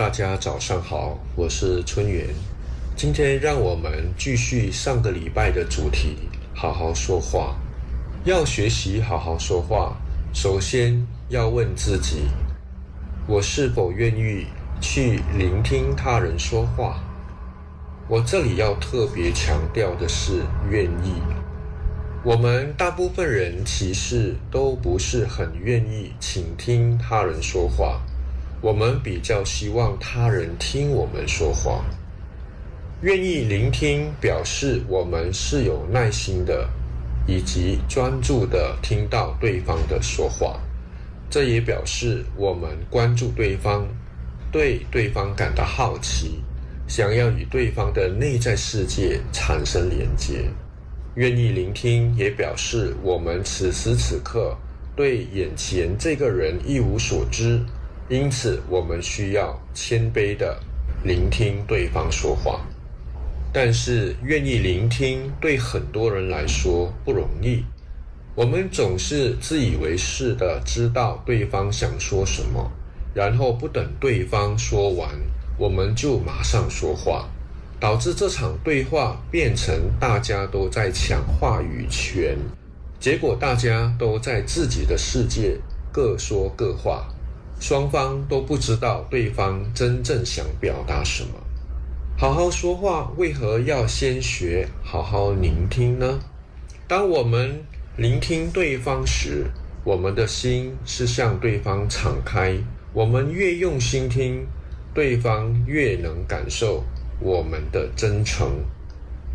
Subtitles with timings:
[0.00, 2.26] 大家早上好，我是春元。
[2.96, 6.16] 今天让我们继续上个礼拜的主题，
[6.54, 7.54] 好好说话。
[8.24, 9.94] 要学习好好说话，
[10.32, 12.22] 首先要问自己：
[13.26, 14.46] 我是否愿意
[14.80, 16.98] 去聆听他人说话？
[18.08, 21.12] 我这里要特别强调的是愿意。
[22.24, 28.00] 我们大部分人其实都不是很愿意倾听他人说话。
[28.62, 31.82] 我们比较希望他人听我们说话，
[33.00, 36.68] 愿意聆听，表示我们是有耐心的，
[37.26, 40.60] 以及专注的听到对方的说话。
[41.30, 43.88] 这也表示我们关注对方，
[44.52, 46.42] 对对方感到好奇，
[46.86, 50.50] 想要与对方的内在世界产生连接。
[51.14, 54.54] 愿意聆听，也表示我们此时此刻
[54.94, 57.58] 对眼前这个人一无所知。
[58.10, 60.58] 因此，我们需要谦卑的
[61.04, 62.60] 聆听对方说话。
[63.52, 67.64] 但是，愿意聆听对很多人来说不容易。
[68.34, 72.68] 我们总是自以为是的知道对方想说什么，
[73.14, 75.08] 然后不等对方说完，
[75.56, 77.28] 我们就马上说话，
[77.78, 82.36] 导致这场对话变成大家都在抢话语权，
[82.98, 85.56] 结果大家都在自己的世界
[85.92, 87.09] 各说各话。
[87.60, 91.34] 双方都不知道对方真正想表达什么。
[92.18, 96.18] 好好说话，为何要先学好好聆听呢？
[96.88, 97.62] 当我们
[97.96, 99.46] 聆听对方时，
[99.84, 102.58] 我们的心是向对方敞开。
[102.92, 104.44] 我们越用心听，
[104.92, 106.82] 对方越能感受
[107.20, 108.64] 我们的真诚。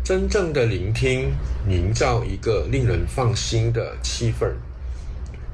[0.04, 1.32] 真正的聆听，
[1.68, 4.52] 营造一个令人放心的气氛。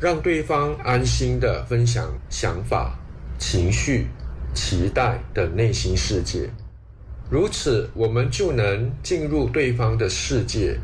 [0.02, 2.98] 让对方安心的分享想法、
[3.38, 4.08] 情绪、
[4.52, 6.50] 期待的内心世界，
[7.30, 10.76] 如此我们就能进入对方的世界，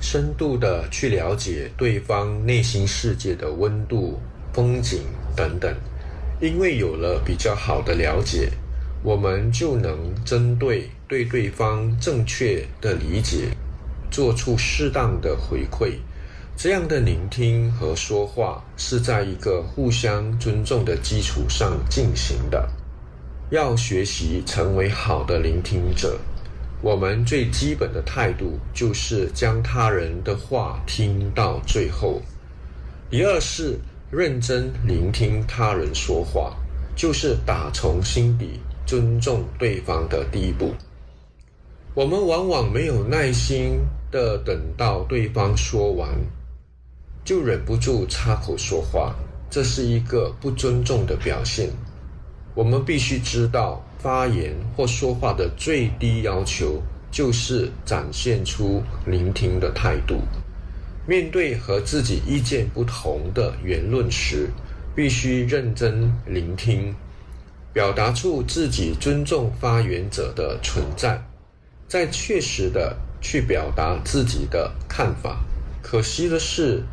[0.00, 4.18] 深度的去了解对方内心世界的温度、
[4.52, 5.02] 风景
[5.36, 5.72] 等等。
[6.40, 8.50] 因为有了比较好的了解，
[9.04, 13.50] 我们就能针对对对方正确的理解，
[14.10, 15.92] 做出适当的回馈。
[16.58, 22.66] 这样的聆听和说话是在一个互相尊重的基础上进行的。
[23.50, 26.18] 要学习成为好的聆听者，
[26.80, 32.22] 我们最基本的态度就是将他人的话听到最后。
[33.10, 33.78] 第二是
[34.10, 36.56] 认真聆听他人说话，
[36.96, 40.72] 就是打从心底尊重对方的第一步。
[41.92, 43.78] 我们往往没有耐心
[44.10, 46.08] 的等到对方说完。
[47.26, 49.12] 就忍不住插口说话，
[49.50, 51.68] 这是一个不尊重的表现。
[52.54, 60.20] 我们必须知道，发言或说话的最低要求就是展现出聆听的态度。
[61.04, 64.48] 面对和自己意见不同的言论时，
[64.94, 66.94] 必须认真聆听，
[67.72, 71.20] 表达出自己尊重发言者的存在，
[71.88, 75.40] 再确实的去表达自己的看法。
[75.82, 76.84] 可惜的是。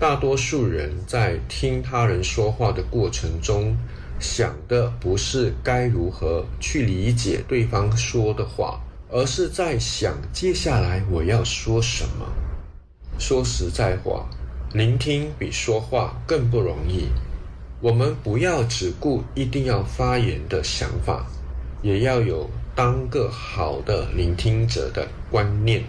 [0.00, 3.76] 大多数人在听他人说话的过程中，
[4.20, 12.24] 想的不是该如何去理解对方说的话，而是在想接下来我要说什么。
[13.18, 14.24] 说实在话，
[14.72, 17.08] 聆听比说话更不容易。
[17.80, 21.26] 我们不要只顾一定要发言的想法，
[21.82, 25.82] 也要有当个好的聆听者的观念。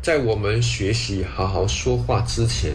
[0.00, 2.74] 在我们学习好好说话之前，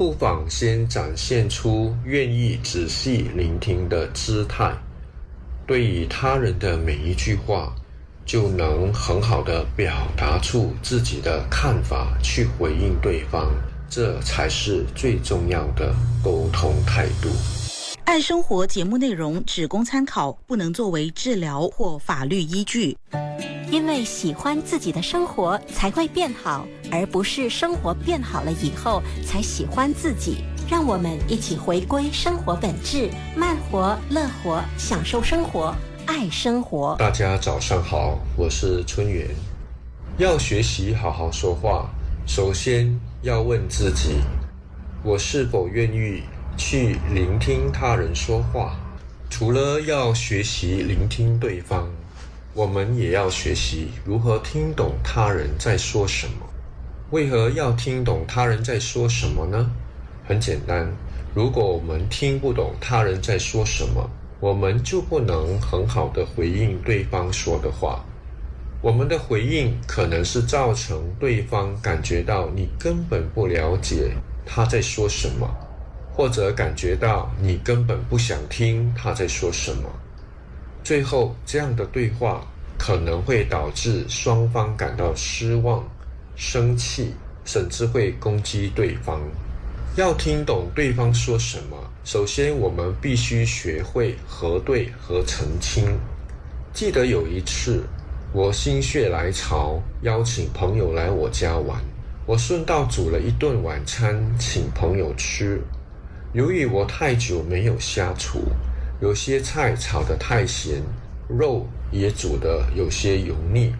[0.00, 4.72] 不妨先展现出愿意仔细聆听的姿态，
[5.66, 7.70] 对于他人的每一句话，
[8.24, 13.52] 就能很好的表达出自己的看法，去回应对方，
[13.90, 15.94] 这才是最重要的
[16.24, 17.28] 沟通态度。
[18.06, 22.96] 爱生活节目内容只供参考，不能作为治疗或法律依据。
[23.70, 30.44] 因为喜欢自己的生活才会变好，而不是生活变好了以后才喜欢自己。
[30.68, 35.74] 让我们一起回归生活本质，慢活、乐活，享受生活，
[36.06, 36.94] 爱生活。
[36.98, 39.26] 大家早上好，我是春元。
[40.16, 41.90] 要学习好好说话，
[42.26, 44.20] 首先要问自己：
[45.02, 46.22] 我是否愿意
[46.56, 48.76] 去聆听他人说话？
[49.28, 51.88] 除了要学习聆听对方。
[52.52, 56.49] 我们也要学习如何听懂他人在说什么。
[57.10, 59.68] 为何要听懂他人在说什么呢？
[60.24, 60.88] 很简单，
[61.34, 64.08] 如果我们听不懂他人在说什么，
[64.38, 68.04] 我们就不能很好的回应对方说的话。
[68.80, 74.12] 我们的回应可能是造成对方感觉到你根本不了解
[74.46, 75.50] 他在说什么，
[76.14, 79.90] 或者感觉到你根本不想听他在说什么。
[80.84, 82.46] 最后，这样的对话
[82.78, 85.84] 可能会导致双方感到失望、
[86.42, 87.12] 生气，
[87.44, 89.20] 甚至会攻击对方。
[89.94, 95.84] 要听懂对方说什么，首先我们必须学会核对和澄清。
[96.72, 97.82] 记得有一次，
[98.32, 101.78] 我心血来潮邀请朋友来我家玩，
[102.24, 105.60] 我顺道煮了一顿晚餐请朋友吃。
[106.32, 108.44] 由于我太久没有下厨，
[109.02, 110.82] 有些菜炒得太咸，
[111.28, 113.74] 肉也煮得有些油腻，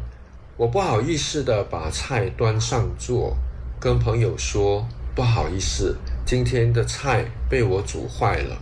[0.61, 3.35] 我不好意思的把菜端上桌，
[3.81, 4.87] 跟朋友说。
[5.15, 5.97] 不好意思，
[6.27, 8.59] 今天的菜被我煮坏了。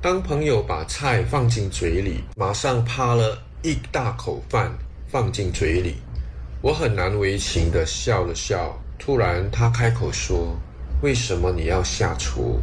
[0.00, 4.72] 当朋友把菜放进嘴里，马上扒了一大口饭
[5.08, 5.96] 放进嘴里。
[6.60, 8.80] 我很难为情地笑了笑。
[8.96, 10.56] 突然，他开口说
[11.02, 12.60] ：“为什么你要下厨？”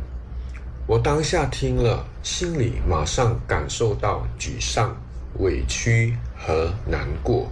[0.88, 4.96] 我当下听了，心里马上感受到沮丧、
[5.40, 7.52] 委屈和难过。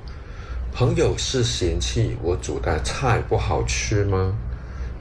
[0.80, 4.38] 朋友是嫌弃我煮的菜不好吃吗？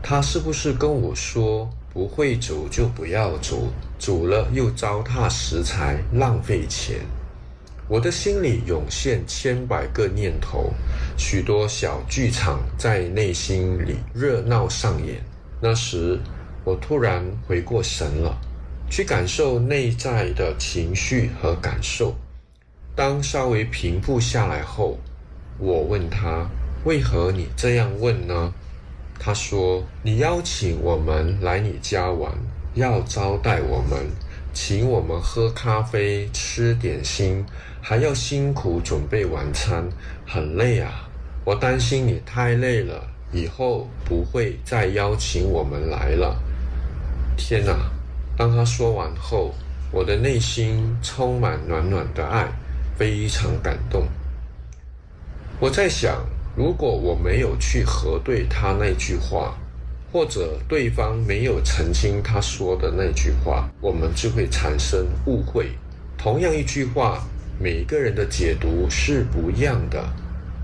[0.02, 3.69] 他是不是跟我说不会煮就不要煮，
[3.99, 7.00] 煮了又糟蹋食材，浪费钱？
[7.88, 10.73] 我的心里涌现千百个念头，
[11.19, 15.23] 许多小剧场在内心里热闹上演。
[15.61, 16.19] 那时，
[16.64, 18.34] 我突然回过神了，
[18.88, 22.14] 去感受内在的情绪和感受。
[22.94, 24.99] 当稍微平复下来后，
[25.58, 26.47] 我问他
[26.85, 28.53] ：“为何你这样问呢？”
[29.19, 32.31] 他说：“你邀请我们来你家玩，
[32.75, 34.06] 要招待我们，
[34.53, 37.44] 请我们喝咖啡、吃点心，
[37.81, 39.88] 还要辛苦准备晚餐，
[40.26, 41.08] 很累啊！
[41.44, 46.37] 我担心你太累了，以后不会再邀请我们来了。”
[47.38, 47.91] 天哪！
[48.37, 49.55] 当他说完后，
[49.91, 52.47] 我的内心充满暖暖的爱，
[52.99, 54.06] 非常感动。
[55.58, 56.25] 我在想。
[56.56, 59.55] 如果我没有去核对他那句话，
[60.11, 65.73] 或者对方没有澄清他说的那句话，我们就会产生误会。
[66.17, 67.23] 同样一句话，
[67.61, 70.03] 每个人的解读是不一样的。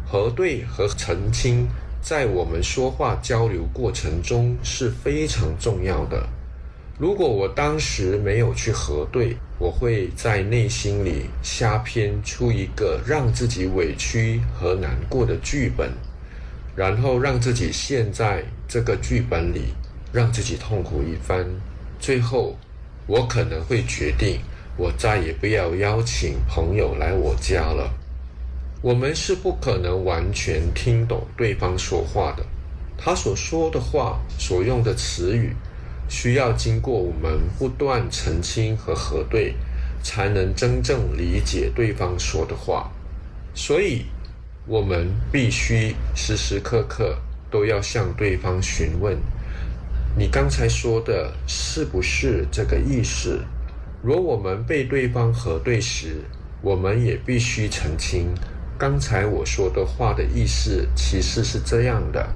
[0.06, 1.68] 核对和澄清
[2.00, 6.26] 在我们说话交流过程中是非常重要的。
[7.02, 15.90] 如果我当时没有去核对，我会在内心里瞎编出一个让自己委屈和难过的剧本，
[16.76, 19.74] 然后让自己陷在这个剧本里，
[20.12, 21.44] 让自己痛苦一番。
[21.98, 22.56] 最后，
[23.08, 24.38] 我可能会决定，
[24.76, 27.92] 我再也不要邀请朋友来我家了。
[28.80, 32.46] 我们是不可能完全听懂对方说话的，
[32.96, 35.52] 他所说的话，所用的词语。
[36.12, 39.54] 需要经过我们不断澄清和核对，
[40.02, 42.92] 才能真正理解对方说的话。
[43.54, 44.04] 所以，
[44.66, 47.16] 我们必须时时刻刻
[47.50, 49.16] 都要向对方询问
[50.14, 53.40] ：“你刚才说的是不是这个意思？”
[54.04, 56.16] 若我们被对方核对时，
[56.60, 58.28] 我们也必须澄清
[58.76, 62.28] ：“刚才我说的话的意思其实是这样的。”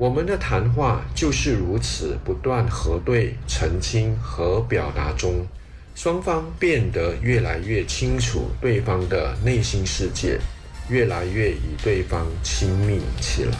[0.00, 5.46] 我们的谈话就是如此，不断核对、澄清和表达中，
[5.94, 10.40] 双方变得越来越清楚对方的内心世界，
[10.88, 13.52] 越来越与对方亲密起来。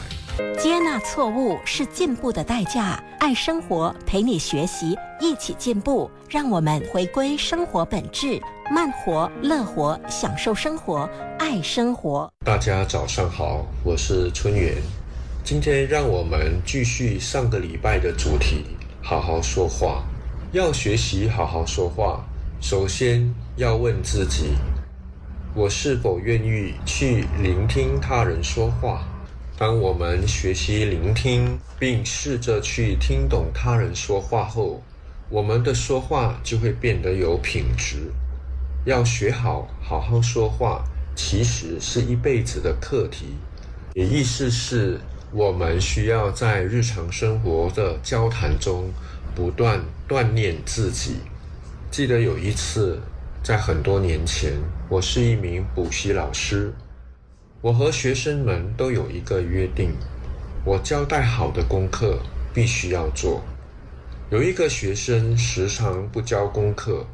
[0.57, 2.99] 接纳错误是进步的代价。
[3.19, 6.09] 爱生活，陪你学习，一起进步。
[6.27, 11.07] 让我们回归生活本质，慢活、乐活，享受生活，
[11.37, 12.27] 爱生活。
[12.43, 14.77] 大家早上好，我是春元。
[15.43, 18.63] 今天让我们继续上个礼拜的主题，
[19.01, 20.03] 好好说话。
[20.51, 22.23] 要学习好好说话，
[22.61, 24.51] 首先要问自己：
[25.55, 29.03] 我是否愿意去聆听他人说话？
[29.57, 34.81] 当我们学习聆听，并试着去听懂他人说话后，
[35.27, 38.11] 我们的说话就会变得有品质。
[38.85, 40.83] 要学好好好说话，
[41.15, 43.35] 其实是一辈子的课题，
[43.95, 44.99] 也意思是。
[45.33, 48.89] 我们需要在日常生活的交谈中
[49.33, 51.19] 不断锻炼自己。
[51.89, 52.99] 记得有一次，
[53.41, 54.51] 在很多年前，
[54.89, 56.73] 我是一名补习老师，
[57.61, 59.93] 我和学生们都有一个约定：
[60.65, 62.19] 我交代好的功课
[62.53, 63.41] 必须要做。
[64.29, 67.05] 有一个学生时常不交功课，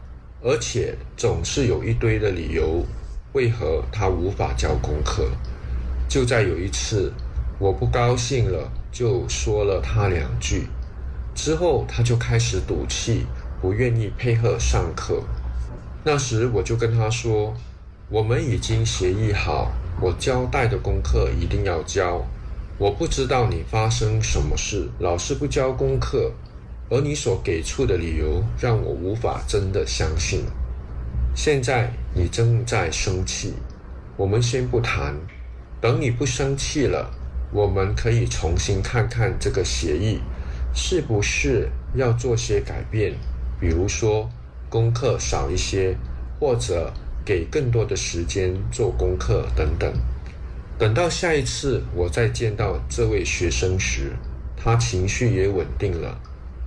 [0.41, 2.83] 而且总是有一堆的理由，
[3.33, 5.29] 为何他无法交功课。
[6.09, 7.11] 就在有一次，
[7.59, 10.67] 我不高兴了，就说了他两句，
[11.33, 13.25] 之后他就开始赌气，
[13.59, 15.23] 不愿意配合上课。
[16.03, 17.55] 那时我就跟他说
[18.09, 22.23] ：“我们已经协议好，我交代的功课一定要交。
[22.77, 26.31] 我不知道你发生什么事，老是不交功课，
[26.91, 30.43] 而你所给出的理由让我无法真的相信。
[31.35, 33.55] 现在你正在生气，
[34.15, 35.15] 我们先不谈。”
[35.79, 37.07] 等你不生气了，
[37.51, 40.19] 我们可以重新看看这个协议，
[40.73, 43.13] 是不是要做些改变？
[43.59, 44.29] 比如说
[44.69, 45.95] 功课少一些，
[46.39, 46.93] 或者
[47.25, 49.91] 给更多的时间做功课等等。
[50.77, 54.11] 等到下一次我再见到这位学生时，
[54.55, 56.19] 他情绪也稳定了。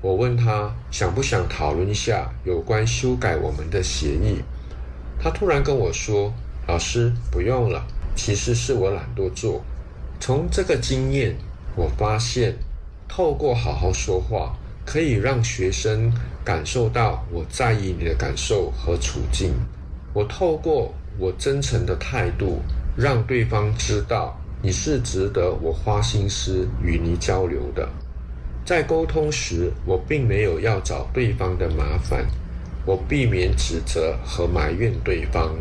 [0.03, 4.43] 我问他想不想讨论一下有关修改我们的协议，
[5.23, 6.33] 他突然跟我说
[6.67, 9.63] ：“老师，不用了。”其实是我懒惰做。
[10.21, 11.35] 从这个经验，
[11.75, 12.55] 我发现，
[13.09, 16.13] 透过好好说话，可以让学生
[16.45, 19.55] 感受到我在意你的感受和处境。
[20.13, 22.61] 我透过我真诚的态度，
[22.95, 27.89] 让对方知道你是值得我花心思与你交流的。
[28.63, 32.27] 在沟通时，我并没有要找对方的麻烦，
[32.85, 35.57] 我避免指责和埋怨对方。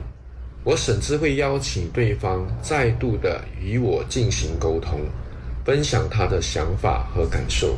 [0.64, 5.00] 我甚至会邀请对方再度的与我进行沟通，
[5.66, 7.78] 分享他的想法和感受。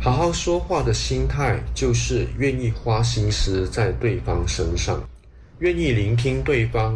[0.00, 5.02] 好好说话的心态，就是愿意花心思在对方身上，
[5.60, 6.94] 愿意聆听对方，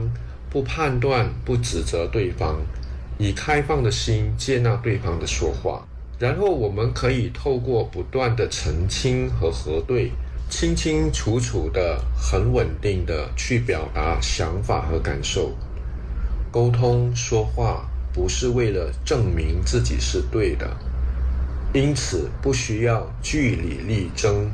[0.51, 2.57] 不判断、不指责对方，
[3.17, 5.87] 以开放的心接纳对方的说话。
[6.19, 10.11] 然后我们可以透过不断的澄清和核对。
[10.49, 15.53] 清清楚楚的、很稳定的去表达想法和感受，
[16.51, 20.77] 沟通说话不是为了证明自己是对的，
[21.75, 24.51] 因此不需要据理力争。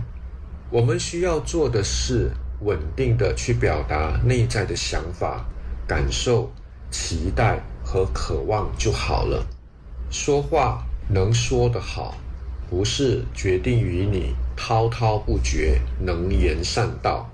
[0.70, 2.30] 我们需要做的是
[2.62, 5.44] 稳定的去表达内在的想法、
[5.86, 6.50] 感受、
[6.90, 9.46] 期待和渴望就好了。
[10.10, 12.16] 说话能说得好。
[12.70, 17.30] 不是决定于你滔滔不绝、能言善道，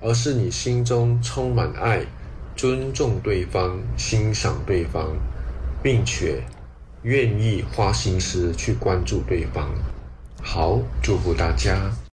[0.00, 2.04] 而是你心中充满爱，
[2.54, 5.16] 尊重对方、欣赏对方，
[5.82, 6.42] 并且
[7.02, 9.70] 愿意花心思去关注对方。
[10.42, 11.90] 好，祝福大家。